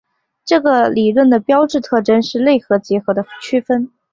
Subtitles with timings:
[0.43, 3.91] 这个理论的标志特征是类和集合的区分。